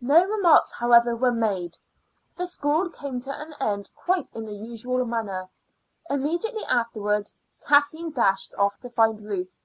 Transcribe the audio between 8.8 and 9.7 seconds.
to find Ruth.